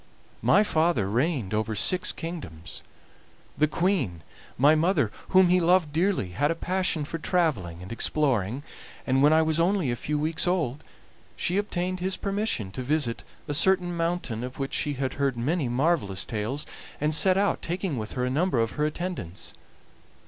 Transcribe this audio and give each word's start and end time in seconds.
My 0.41 0.63
father 0.63 1.07
reigned 1.07 1.53
over 1.53 1.75
six 1.75 2.11
kingdoms. 2.11 2.81
The 3.55 3.67
Queen, 3.67 4.23
my 4.57 4.73
mother, 4.73 5.11
whom 5.29 5.49
he 5.49 5.59
loved 5.61 5.93
dearly, 5.93 6.29
had 6.29 6.49
a 6.49 6.55
passion 6.55 7.05
for 7.05 7.19
traveling 7.19 7.83
and 7.83 7.91
exploring, 7.91 8.63
and 9.05 9.21
when 9.21 9.31
I 9.31 9.43
was 9.43 9.59
only 9.59 9.91
a 9.91 9.95
few 9.95 10.17
weeks 10.17 10.47
old 10.47 10.83
she 11.35 11.57
obtained 11.57 11.99
his 11.99 12.17
permission 12.17 12.71
to 12.71 12.81
visit 12.81 13.21
a 13.47 13.53
certain 13.53 13.95
mountain 13.95 14.43
of 14.43 14.57
which 14.57 14.73
she 14.73 14.93
had 14.95 15.13
heard 15.21 15.37
many 15.37 15.69
marvelous 15.69 16.25
tales, 16.25 16.65
and 16.99 17.13
set 17.13 17.37
out, 17.37 17.61
taking 17.61 17.95
with 17.95 18.13
her 18.13 18.25
a 18.25 18.29
number 18.31 18.59
of 18.59 18.71
her 18.71 18.87
attendants. 18.87 19.53